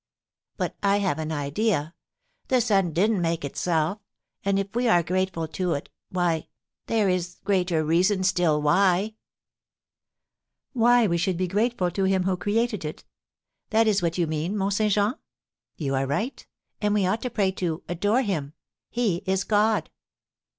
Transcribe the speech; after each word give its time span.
"But 0.57 0.75
I 0.81 0.97
have 0.97 1.19
an 1.19 1.31
idea, 1.31 1.93
the 2.47 2.59
sun 2.59 2.91
didn't 2.91 3.21
make 3.21 3.45
itself, 3.45 3.99
and 4.43 4.57
if 4.57 4.73
we 4.75 4.87
are 4.87 5.03
grateful 5.03 5.47
to 5.49 5.73
it, 5.73 5.89
why, 6.09 6.47
there 6.87 7.07
is 7.07 7.37
greater 7.43 7.83
reason 7.85 8.23
still 8.23 8.59
why" 8.63 9.13
"Why 10.73 11.05
we 11.05 11.19
should 11.19 11.37
be 11.37 11.47
grateful 11.47 11.91
to 11.91 12.05
him 12.05 12.23
who 12.23 12.35
created 12.35 12.83
it; 12.83 13.05
that 13.69 13.85
is 13.85 14.01
what 14.01 14.17
you 14.17 14.25
mean, 14.25 14.57
Mont 14.57 14.73
Saint 14.73 14.91
Jean? 14.93 15.13
You 15.77 15.93
are 15.93 16.07
right; 16.07 16.47
and 16.81 16.95
we 16.95 17.05
ought 17.05 17.21
to 17.21 17.29
pray 17.29 17.51
to, 17.51 17.83
adore 17.87 18.23
him, 18.23 18.53
he 18.89 19.17
is 19.27 19.43
God!" 19.43 19.91